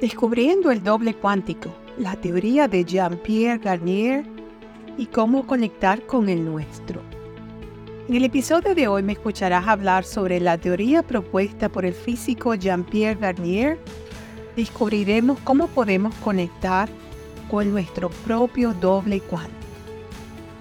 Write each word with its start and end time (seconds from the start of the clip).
Descubriendo 0.00 0.70
el 0.70 0.82
doble 0.82 1.14
cuántico, 1.14 1.74
la 1.96 2.16
teoría 2.16 2.68
de 2.68 2.84
Jean-Pierre 2.84 3.58
Garnier 3.58 4.26
y 4.98 5.06
cómo 5.06 5.46
conectar 5.46 6.04
con 6.04 6.28
el 6.28 6.44
nuestro. 6.44 7.00
En 8.06 8.14
el 8.14 8.24
episodio 8.24 8.74
de 8.74 8.88
hoy 8.88 9.02
me 9.02 9.14
escucharás 9.14 9.66
hablar 9.66 10.04
sobre 10.04 10.38
la 10.38 10.58
teoría 10.58 11.02
propuesta 11.02 11.70
por 11.70 11.86
el 11.86 11.94
físico 11.94 12.54
Jean-Pierre 12.54 13.18
Garnier. 13.18 13.78
Descubriremos 14.54 15.38
cómo 15.40 15.66
podemos 15.68 16.14
conectar 16.16 16.90
con 17.50 17.70
nuestro 17.70 18.10
propio 18.10 18.74
doble 18.74 19.20
cuántico. 19.20 19.56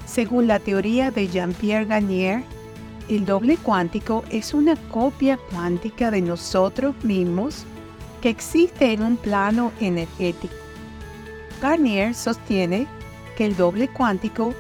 Según 0.06 0.48
la 0.48 0.60
teoría 0.60 1.12
de 1.12 1.28
Jean-Pierre 1.28 1.88
Garnier, 1.88 2.42
el 3.10 3.26
doble 3.26 3.58
cuántico 3.58 4.24
es 4.30 4.54
una 4.54 4.78
copia 4.90 5.38
cuántica 5.52 6.10
de 6.10 6.22
nosotros 6.22 6.96
mismos 7.04 7.66
que 8.26 8.32
existe 8.32 8.92
en 8.92 9.04
un 9.04 9.18
plano 9.18 9.72
energético. 9.80 10.56
Garnier 11.62 12.16
sostiene 12.16 12.88
que 13.38 13.46
el 13.46 13.56
doble 13.56 13.88
cuántico 13.88 14.56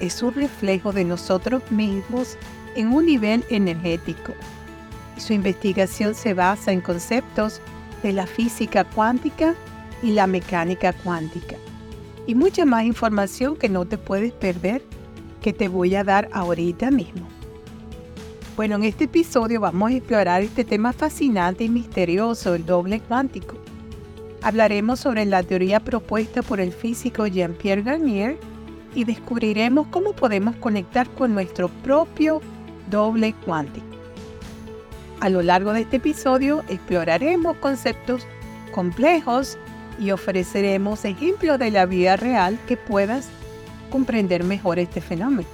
es 0.00 0.22
un 0.22 0.34
reflejo 0.34 0.92
de 0.92 1.02
nosotros 1.02 1.62
mismos 1.70 2.36
en 2.74 2.92
un 2.92 3.06
nivel 3.06 3.42
energético. 3.48 4.34
su 5.16 5.32
investigación 5.32 6.14
se 6.14 6.34
basa 6.34 6.72
en 6.72 6.82
conceptos 6.82 7.62
de 8.02 8.12
la 8.12 8.26
física 8.26 8.84
cuántica 8.84 9.54
y 10.02 10.10
la 10.10 10.26
mecánica 10.26 10.92
cuántica. 10.92 11.56
Y 12.26 12.34
mucha 12.34 12.66
más 12.66 12.84
información 12.84 13.56
que 13.56 13.70
no 13.70 13.86
te 13.86 13.96
puedes 13.96 14.34
perder 14.34 14.82
que 15.40 15.54
te 15.54 15.68
voy 15.68 15.94
a 15.94 16.04
dar 16.04 16.28
ahorita 16.34 16.90
mismo. 16.90 17.35
Bueno, 18.56 18.76
en 18.76 18.84
este 18.84 19.04
episodio 19.04 19.60
vamos 19.60 19.90
a 19.90 19.94
explorar 19.94 20.40
este 20.40 20.64
tema 20.64 20.94
fascinante 20.94 21.64
y 21.64 21.68
misterioso, 21.68 22.54
el 22.54 22.64
doble 22.64 23.00
cuántico. 23.00 23.54
Hablaremos 24.40 24.98
sobre 24.98 25.26
la 25.26 25.42
teoría 25.42 25.78
propuesta 25.80 26.40
por 26.40 26.58
el 26.58 26.72
físico 26.72 27.26
Jean-Pierre 27.26 27.82
Garnier 27.82 28.38
y 28.94 29.04
descubriremos 29.04 29.88
cómo 29.88 30.14
podemos 30.14 30.56
conectar 30.56 31.06
con 31.10 31.34
nuestro 31.34 31.68
propio 31.68 32.40
doble 32.90 33.34
cuántico. 33.44 33.84
A 35.20 35.28
lo 35.28 35.42
largo 35.42 35.74
de 35.74 35.82
este 35.82 35.98
episodio 35.98 36.64
exploraremos 36.70 37.58
conceptos 37.58 38.26
complejos 38.72 39.58
y 40.00 40.12
ofreceremos 40.12 41.04
ejemplos 41.04 41.58
de 41.58 41.70
la 41.70 41.84
vida 41.84 42.16
real 42.16 42.58
que 42.66 42.78
puedas 42.78 43.28
comprender 43.90 44.44
mejor 44.44 44.78
este 44.78 45.02
fenómeno. 45.02 45.48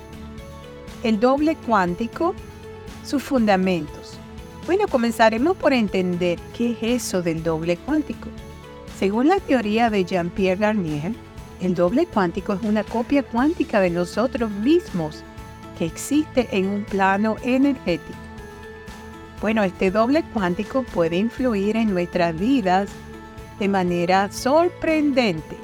El 1.02 1.18
doble 1.18 1.56
cuántico 1.66 2.36
sus 3.04 3.22
fundamentos. 3.22 4.18
Bueno, 4.66 4.86
comenzaremos 4.88 5.56
por 5.56 5.72
entender 5.72 6.38
qué 6.56 6.72
es 6.72 7.02
eso 7.02 7.22
del 7.22 7.42
doble 7.42 7.76
cuántico. 7.76 8.28
Según 8.98 9.28
la 9.28 9.40
teoría 9.40 9.90
de 9.90 10.04
Jean-Pierre 10.04 10.60
Garnier, 10.60 11.12
el 11.60 11.74
doble 11.74 12.06
cuántico 12.06 12.52
es 12.52 12.62
una 12.62 12.84
copia 12.84 13.22
cuántica 13.22 13.80
de 13.80 13.90
nosotros 13.90 14.50
mismos 14.50 15.24
que 15.78 15.86
existe 15.86 16.48
en 16.52 16.68
un 16.68 16.84
plano 16.84 17.36
energético. 17.42 18.18
Bueno, 19.40 19.64
este 19.64 19.90
doble 19.90 20.22
cuántico 20.32 20.84
puede 20.84 21.16
influir 21.16 21.76
en 21.76 21.92
nuestras 21.92 22.38
vidas 22.38 22.88
de 23.58 23.68
manera 23.68 24.30
sorprendente, 24.30 25.56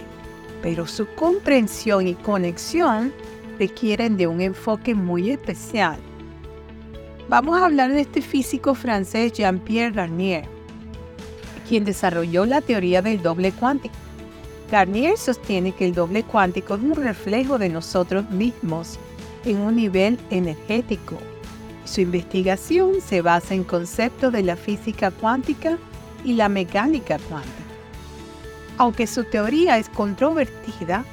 pero 0.63 0.87
su 0.87 1.07
comprensión 1.15 2.09
y 2.09 2.15
conexión 2.15 3.13
requieren 3.59 4.17
de 4.17 4.27
un 4.27 4.41
enfoque 4.41 4.95
muy 4.97 5.31
especial. 5.31 5.99
Vamos 7.29 7.61
a 7.61 7.67
hablar 7.67 7.93
de 7.93 8.01
este 8.01 8.23
físico 8.23 8.75
francés 8.75 9.35
Jean-Pierre 9.35 9.95
Garnier, 9.95 10.47
quien 11.69 11.85
desarrolló 11.85 12.47
la 12.47 12.63
teoría 12.63 13.03
del 13.03 13.21
doble 13.21 13.53
cuántico. 13.53 13.95
Garnier 14.71 15.19
sostiene 15.19 15.73
que 15.73 15.85
el 15.85 15.95
doble 15.95 16.23
cuántico 16.23 16.77
es 16.77 16.81
un 16.81 16.95
reflejo 16.95 17.59
de 17.59 17.69
nosotros 17.69 18.31
mismos 18.31 18.99
en 19.45 19.59
un 19.59 19.77
nivel 19.77 20.19
energético. 20.31 21.19
Su 21.85 22.01
investigación 22.01 23.03
se 23.03 23.21
basa 23.21 23.53
en 23.53 23.65
conceptos 23.65 24.33
de 24.33 24.43
la 24.43 24.57
física 24.57 25.11
cuántica 25.11 25.77
y 26.25 26.33
la 26.33 26.49
mecánica 26.49 27.19
cuántica. 27.29 27.53
Aunque 28.79 29.07
su 29.07 29.25
teoría 29.25 29.77
es 29.77 29.91
controvertida, 29.91 31.05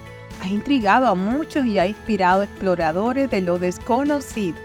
ha 0.42 0.48
intrigado 0.48 1.08
a 1.08 1.16
muchos 1.16 1.66
y 1.66 1.78
ha 1.78 1.88
inspirado 1.88 2.44
exploradores 2.44 3.30
de 3.30 3.42
lo 3.42 3.60
desconocido 3.60 4.56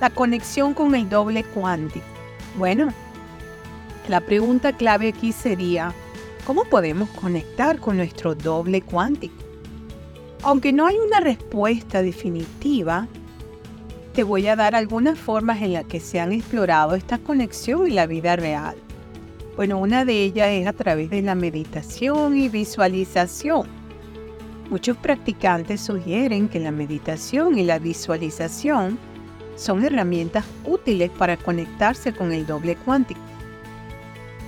la 0.00 0.10
conexión 0.10 0.74
con 0.74 0.94
el 0.94 1.08
doble 1.08 1.44
cuántico. 1.44 2.04
Bueno, 2.56 2.92
la 4.08 4.20
pregunta 4.20 4.72
clave 4.72 5.08
aquí 5.08 5.32
sería, 5.32 5.92
¿cómo 6.46 6.64
podemos 6.64 7.08
conectar 7.10 7.78
con 7.78 7.96
nuestro 7.96 8.34
doble 8.34 8.82
cuántico? 8.82 9.34
Aunque 10.42 10.72
no 10.72 10.86
hay 10.86 10.96
una 10.96 11.20
respuesta 11.20 12.02
definitiva, 12.02 13.08
te 14.12 14.22
voy 14.22 14.46
a 14.46 14.56
dar 14.56 14.74
algunas 14.74 15.18
formas 15.18 15.62
en 15.62 15.72
las 15.72 15.86
que 15.86 16.00
se 16.00 16.20
han 16.20 16.32
explorado 16.32 16.94
esta 16.94 17.18
conexión 17.18 17.86
en 17.86 17.94
la 17.94 18.06
vida 18.06 18.36
real. 18.36 18.76
Bueno, 19.56 19.78
una 19.78 20.04
de 20.04 20.22
ellas 20.22 20.48
es 20.50 20.66
a 20.66 20.72
través 20.72 21.10
de 21.10 21.22
la 21.22 21.34
meditación 21.34 22.36
y 22.36 22.48
visualización. 22.48 23.66
Muchos 24.68 24.96
practicantes 24.96 25.80
sugieren 25.80 26.48
que 26.48 26.60
la 26.60 26.70
meditación 26.70 27.58
y 27.58 27.64
la 27.64 27.78
visualización 27.78 28.98
son 29.56 29.84
herramientas 29.84 30.44
útiles 30.64 31.10
para 31.10 31.36
conectarse 31.36 32.12
con 32.12 32.32
el 32.32 32.46
doble 32.46 32.76
cuántico. 32.76 33.20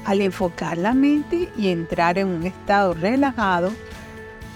Al 0.04 0.20
enfocar 0.20 0.78
la 0.78 0.94
mente 0.94 1.48
y 1.56 1.68
entrar 1.68 2.18
en 2.18 2.28
un 2.28 2.44
estado 2.44 2.94
relajado, 2.94 3.72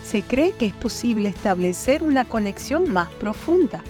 se 0.05 0.22
cree 0.22 0.53
que 0.53 0.66
es 0.66 0.75
posible 0.75 1.28
establecer 1.28 2.03
una 2.03 2.25
conexión 2.25 2.93
más 2.93 3.09
profunda. 3.11 3.83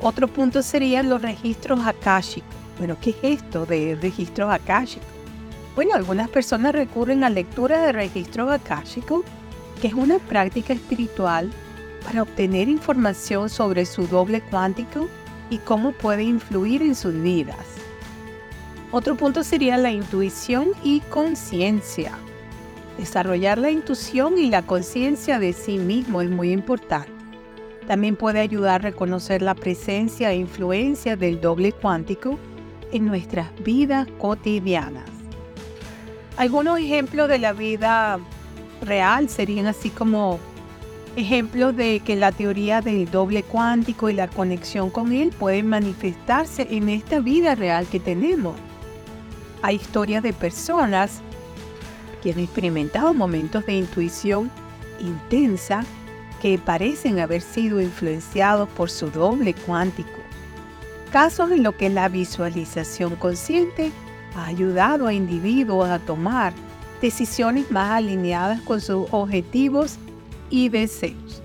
Otro 0.00 0.28
punto 0.28 0.62
serían 0.62 1.08
los 1.08 1.22
registros 1.22 1.80
akáshicos. 1.86 2.54
Bueno, 2.78 2.96
¿qué 3.00 3.10
es 3.10 3.16
esto 3.40 3.64
de 3.64 3.98
registros 4.00 4.52
akáshicos? 4.52 5.08
Bueno, 5.74 5.94
algunas 5.94 6.28
personas 6.28 6.74
recurren 6.74 7.24
a 7.24 7.30
lectura 7.30 7.82
de 7.82 7.92
registros 7.92 8.50
akáshicos, 8.50 9.24
que 9.80 9.88
es 9.88 9.94
una 9.94 10.18
práctica 10.18 10.72
espiritual 10.72 11.50
para 12.06 12.22
obtener 12.22 12.68
información 12.68 13.50
sobre 13.50 13.84
su 13.84 14.06
doble 14.06 14.40
cuántico 14.40 15.08
y 15.50 15.58
cómo 15.58 15.90
puede 15.90 16.22
influir 16.22 16.80
en 16.80 16.94
sus 16.94 17.20
vidas. 17.20 17.66
Otro 18.92 19.16
punto 19.16 19.42
sería 19.42 19.76
la 19.76 19.90
intuición 19.90 20.68
y 20.84 21.00
conciencia. 21.00 22.12
Desarrollar 22.96 23.58
la 23.58 23.72
intuición 23.72 24.38
y 24.38 24.50
la 24.50 24.62
conciencia 24.62 25.40
de 25.40 25.52
sí 25.52 25.78
mismo 25.78 26.22
es 26.22 26.30
muy 26.30 26.52
importante. 26.52 27.10
También 27.88 28.14
puede 28.14 28.38
ayudar 28.38 28.76
a 28.82 28.90
reconocer 28.90 29.42
la 29.42 29.56
presencia 29.56 30.30
e 30.30 30.36
influencia 30.36 31.16
del 31.16 31.40
doble 31.40 31.72
cuántico 31.72 32.38
en 32.92 33.06
nuestras 33.06 33.48
vidas 33.64 34.06
cotidianas. 34.18 35.10
Algunos 36.36 36.78
ejemplos 36.78 37.28
de 37.28 37.40
la 37.40 37.52
vida 37.52 38.20
real 38.80 39.28
serían 39.28 39.66
así 39.66 39.90
como 39.90 40.38
ejemplos 41.16 41.74
de 41.74 42.00
que 42.00 42.14
la 42.14 42.30
teoría 42.30 42.82
del 42.82 43.10
doble 43.10 43.42
cuántico 43.42 44.10
y 44.10 44.12
la 44.12 44.28
conexión 44.28 44.90
con 44.90 45.12
él 45.12 45.30
pueden 45.30 45.66
manifestarse 45.66 46.66
en 46.70 46.90
esta 46.90 47.20
vida 47.20 47.54
real 47.54 47.86
que 47.86 47.98
tenemos. 47.98 48.54
Hay 49.62 49.76
historias 49.76 50.22
de 50.22 50.34
personas 50.34 51.22
que 52.22 52.32
han 52.32 52.38
experimentado 52.38 53.14
momentos 53.14 53.64
de 53.64 53.78
intuición 53.78 54.50
intensa 55.00 55.84
que 56.42 56.58
parecen 56.58 57.18
haber 57.18 57.40
sido 57.40 57.80
influenciados 57.80 58.68
por 58.68 58.90
su 58.90 59.10
doble 59.10 59.54
cuántico. 59.54 60.10
Casos 61.10 61.50
en 61.50 61.62
los 61.62 61.74
que 61.76 61.88
la 61.88 62.10
visualización 62.10 63.16
consciente 63.16 63.90
ha 64.34 64.46
ayudado 64.46 65.06
a 65.06 65.14
individuos 65.14 65.88
a 65.88 65.98
tomar 65.98 66.52
decisiones 67.00 67.70
más 67.70 67.90
alineadas 67.92 68.60
con 68.62 68.82
sus 68.82 69.06
objetivos 69.12 69.98
y 70.50 70.68
deseos. 70.68 71.42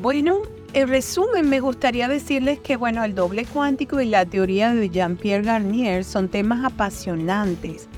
Bueno, 0.00 0.42
en 0.74 0.88
resumen 0.88 1.48
me 1.48 1.60
gustaría 1.60 2.08
decirles 2.08 2.60
que 2.60 2.76
bueno, 2.76 3.02
el 3.02 3.14
doble 3.14 3.46
cuántico 3.46 4.00
y 4.00 4.06
la 4.06 4.26
teoría 4.26 4.74
de 4.74 4.90
Jean-Pierre 4.90 5.42
Garnier 5.42 6.04
son 6.04 6.28
temas 6.28 6.64
apasionantes 6.64 7.88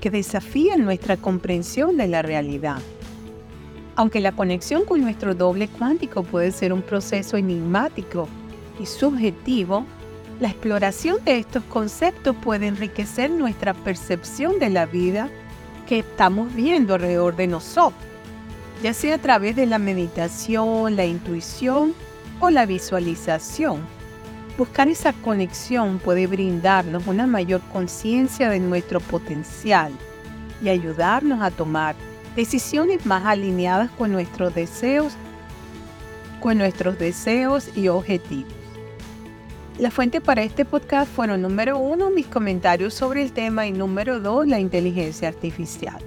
que 0.00 0.10
desafían 0.10 0.84
nuestra 0.84 1.16
comprensión 1.16 1.96
de 1.96 2.08
la 2.08 2.22
realidad. 2.22 2.78
Aunque 3.94 4.20
la 4.20 4.32
conexión 4.32 4.84
con 4.84 5.00
nuestro 5.00 5.34
doble 5.34 5.68
cuántico 5.68 6.22
puede 6.22 6.52
ser 6.52 6.72
un 6.72 6.82
proceso 6.82 7.36
enigmático 7.36 8.28
y 8.78 8.86
subjetivo, 8.86 9.86
la 10.40 10.48
exploración 10.48 11.24
de 11.24 11.38
estos 11.38 11.62
conceptos 11.64 12.36
puede 12.42 12.66
enriquecer 12.66 13.30
nuestra 13.30 13.72
percepción 13.72 14.58
de 14.58 14.68
la 14.68 14.84
vida 14.84 15.30
que 15.88 16.00
estamos 16.00 16.54
viendo 16.54 16.94
alrededor 16.94 17.36
de 17.36 17.46
nosotros 17.46 18.15
ya 18.82 18.92
sea 18.92 19.16
a 19.16 19.18
través 19.18 19.56
de 19.56 19.66
la 19.66 19.78
meditación, 19.78 20.96
la 20.96 21.04
intuición 21.04 21.94
o 22.40 22.50
la 22.50 22.66
visualización. 22.66 23.80
Buscar 24.58 24.88
esa 24.88 25.12
conexión 25.12 25.98
puede 25.98 26.26
brindarnos 26.26 27.06
una 27.06 27.26
mayor 27.26 27.60
conciencia 27.72 28.48
de 28.48 28.60
nuestro 28.60 29.00
potencial 29.00 29.92
y 30.62 30.68
ayudarnos 30.68 31.42
a 31.42 31.50
tomar 31.50 31.94
decisiones 32.34 33.04
más 33.04 33.24
alineadas 33.26 33.90
con 33.90 34.12
nuestros 34.12 34.54
deseos, 34.54 35.14
con 36.40 36.58
nuestros 36.58 36.98
deseos 36.98 37.76
y 37.76 37.88
objetivos. 37.88 38.52
La 39.78 39.90
fuente 39.90 40.22
para 40.22 40.42
este 40.42 40.64
podcast 40.64 41.10
fueron 41.12 41.42
número 41.42 41.76
uno, 41.76 42.10
mis 42.10 42.26
comentarios 42.26 42.94
sobre 42.94 43.22
el 43.22 43.32
tema 43.32 43.66
y 43.66 43.72
número 43.72 44.20
dos, 44.20 44.46
la 44.46 44.58
inteligencia 44.58 45.28
artificial. 45.28 46.02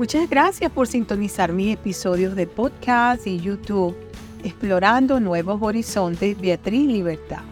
Muchas 0.00 0.30
gracias 0.30 0.72
por 0.72 0.86
sintonizar 0.86 1.52
mis 1.52 1.74
episodios 1.74 2.34
de 2.34 2.46
podcast 2.46 3.26
y 3.26 3.38
YouTube, 3.38 3.94
explorando 4.42 5.20
nuevos 5.20 5.60
horizontes, 5.60 6.40
Beatriz 6.40 6.86
Libertad. 6.86 7.42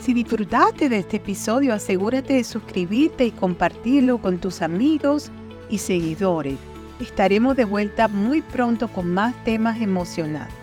Si 0.00 0.12
disfrutaste 0.12 0.88
de 0.88 0.98
este 0.98 1.18
episodio, 1.18 1.72
asegúrate 1.72 2.32
de 2.32 2.42
suscribirte 2.42 3.26
y 3.26 3.30
compartirlo 3.30 4.18
con 4.18 4.38
tus 4.38 4.62
amigos 4.62 5.30
y 5.70 5.78
seguidores. 5.78 6.56
Estaremos 6.98 7.54
de 7.54 7.66
vuelta 7.66 8.08
muy 8.08 8.42
pronto 8.42 8.88
con 8.88 9.14
más 9.14 9.32
temas 9.44 9.80
emocionantes. 9.80 10.56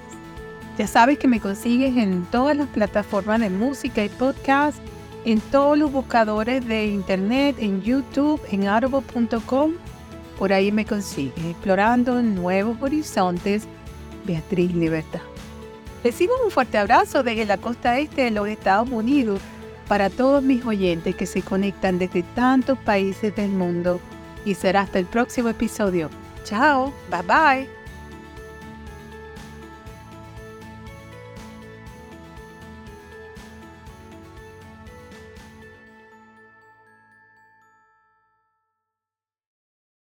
Ya 0.77 0.87
sabes 0.87 1.19
que 1.19 1.29
me 1.29 1.39
consigues 1.39 1.95
en 1.95 2.25
todas 2.25 2.57
las 2.57 2.67
plataformas 2.67 3.39
de 3.39 3.49
música 3.49 4.03
y 4.03 4.09
podcast, 4.09 4.77
en 5.23 5.39
todos 5.39 5.77
los 5.77 5.89
buscadores 5.89 6.67
de 6.67 6.87
internet, 6.87 7.55
en 7.59 7.81
YouTube, 7.81 8.41
en 8.51 8.67
audible.com. 8.67 9.75
Por 10.43 10.51
ahí 10.51 10.73
me 10.73 10.83
consigues, 10.83 11.45
explorando 11.45 12.21
nuevos 12.21 12.75
horizontes, 12.81 13.63
Beatriz 14.25 14.73
Libertad. 14.73 15.21
Recibo 16.03 16.33
un 16.43 16.51
fuerte 16.51 16.77
abrazo 16.77 17.23
desde 17.23 17.45
la 17.45 17.57
costa 17.57 17.97
este 17.97 18.23
de 18.23 18.31
los 18.31 18.49
Estados 18.49 18.89
Unidos 18.91 19.39
para 19.87 20.09
todos 20.09 20.43
mis 20.43 20.65
oyentes 20.65 21.15
que 21.15 21.27
se 21.27 21.43
conectan 21.43 21.97
desde 21.97 22.23
tantos 22.35 22.77
países 22.79 23.33
del 23.37 23.51
mundo. 23.51 24.01
Y 24.43 24.55
será 24.55 24.81
hasta 24.81 24.99
el 24.99 25.05
próximo 25.05 25.47
episodio. 25.47 26.09
Chao, 26.43 26.93
bye 27.09 27.21
bye. 27.21 27.82